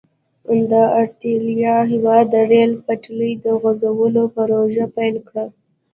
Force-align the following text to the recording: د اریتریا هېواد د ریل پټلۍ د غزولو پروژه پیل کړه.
د 0.71 0.73
اریتریا 0.99 1.77
هېواد 1.91 2.25
د 2.33 2.35
ریل 2.51 2.71
پټلۍ 2.85 3.33
د 3.45 3.45
غزولو 3.61 4.23
پروژه 4.35 4.85
پیل 4.95 5.15
کړه. 5.27 5.45